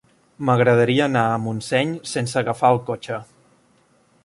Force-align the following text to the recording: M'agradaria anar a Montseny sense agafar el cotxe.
M'agradaria 0.47 1.03
anar 1.07 1.25
a 1.33 1.35
Montseny 1.43 1.93
sense 2.13 2.41
agafar 2.43 2.73
el 2.77 2.83
cotxe. 2.91 3.23